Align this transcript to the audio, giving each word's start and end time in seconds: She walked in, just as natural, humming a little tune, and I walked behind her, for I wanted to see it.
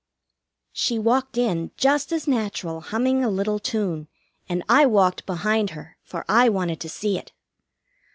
She 0.73 0.97
walked 0.97 1.37
in, 1.37 1.69
just 1.77 2.11
as 2.11 2.27
natural, 2.27 2.81
humming 2.81 3.23
a 3.23 3.29
little 3.29 3.59
tune, 3.59 4.07
and 4.49 4.63
I 4.67 4.87
walked 4.87 5.27
behind 5.27 5.69
her, 5.77 5.95
for 6.01 6.25
I 6.27 6.49
wanted 6.49 6.79
to 6.79 6.89
see 6.89 7.19
it. 7.19 7.33